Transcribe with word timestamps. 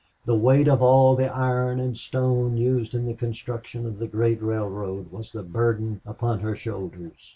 The 0.25 0.33
weight 0.33 0.67
of 0.67 0.81
all 0.81 1.15
the 1.15 1.27
iron 1.31 1.79
and 1.79 1.95
stone 1.95 2.57
used 2.57 2.95
in 2.95 3.05
the 3.05 3.13
construction 3.13 3.85
of 3.85 3.99
the 3.99 4.07
great 4.07 4.41
railroad 4.41 5.11
was 5.11 5.31
the 5.31 5.43
burden 5.43 6.01
upon 6.07 6.39
her 6.39 6.55
shoulders. 6.55 7.13